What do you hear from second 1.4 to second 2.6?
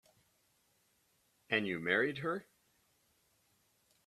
And you married her.